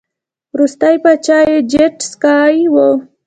وروستی 0.53 0.95
پاچا 1.03 1.37
یې 1.49 1.57
جیډ 1.71 1.95
سکای 2.11 2.55
و 2.73 2.75